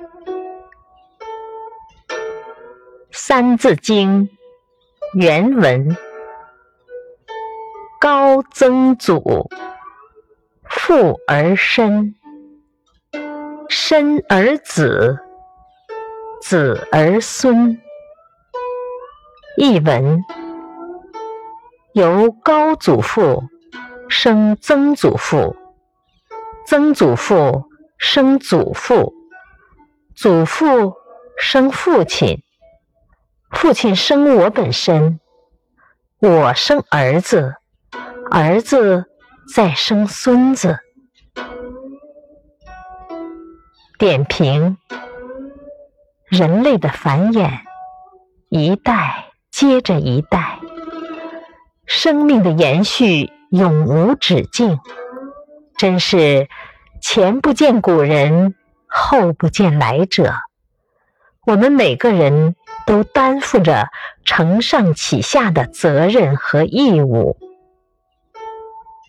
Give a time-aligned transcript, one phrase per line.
[3.12, 4.28] 《三字经》
[5.12, 5.94] 原文：
[8.00, 9.50] 高曾祖，
[10.64, 12.14] 父而身，
[13.68, 15.18] 身而子，
[16.40, 17.78] 子而孙。
[19.58, 20.24] 译文：
[21.92, 23.42] 由高祖父
[24.08, 25.54] 生曾祖父，
[26.64, 27.64] 曾祖父
[27.98, 29.12] 生祖父，
[30.20, 30.96] 祖父
[31.38, 32.42] 生父亲。
[33.52, 35.18] 父亲生我本身，
[36.18, 37.54] 我生儿子，
[38.30, 39.06] 儿子
[39.54, 40.78] 再生孙子。
[43.98, 44.76] 点评：
[46.28, 47.60] 人类的繁衍，
[48.50, 50.58] 一代接着一代，
[51.86, 54.78] 生命的延续永无止境，
[55.78, 56.46] 真是
[57.00, 58.54] 前不见古人，
[58.90, 60.34] 后不见来者。
[61.46, 62.54] 我们每个人
[62.86, 63.88] 都担负着
[64.24, 67.36] 承上启下的责任和义务。